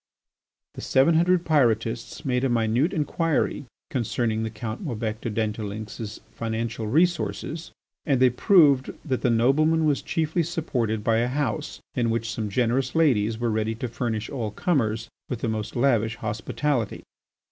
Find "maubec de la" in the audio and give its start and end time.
4.83-5.35